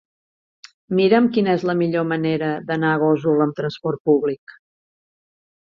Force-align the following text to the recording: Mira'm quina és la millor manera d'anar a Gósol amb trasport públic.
Mira'm 0.99 1.27
quina 1.35 1.51
és 1.57 1.65
la 1.71 1.75
millor 1.83 2.09
manera 2.13 2.49
d'anar 2.71 2.95
a 2.95 3.03
Gósol 3.05 3.47
amb 3.47 3.57
trasport 3.63 4.05
públic. 4.11 4.59